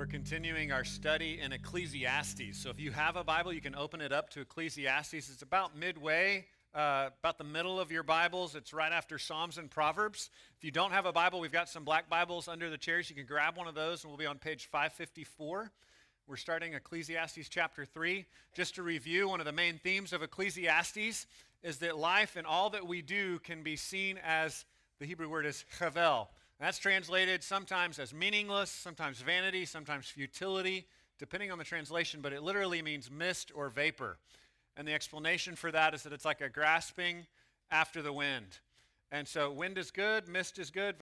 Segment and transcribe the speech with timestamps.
[0.00, 2.56] We're continuing our study in Ecclesiastes.
[2.56, 5.12] So if you have a Bible, you can open it up to Ecclesiastes.
[5.12, 8.54] It's about midway, uh, about the middle of your Bibles.
[8.54, 10.30] It's right after Psalms and Proverbs.
[10.56, 13.10] If you don't have a Bible, we've got some black Bibles under the chairs.
[13.10, 15.70] You can grab one of those, and we'll be on page 554.
[16.26, 18.24] We're starting Ecclesiastes chapter 3.
[18.54, 21.26] Just to review, one of the main themes of Ecclesiastes
[21.62, 24.64] is that life and all that we do can be seen as
[24.98, 26.30] the Hebrew word is chavel.
[26.60, 30.86] That's translated sometimes as meaningless, sometimes vanity, sometimes futility,
[31.18, 34.18] depending on the translation, but it literally means mist or vapor.
[34.76, 37.26] And the explanation for that is that it's like a grasping
[37.70, 38.58] after the wind.
[39.10, 40.96] And so wind is good, mist is good,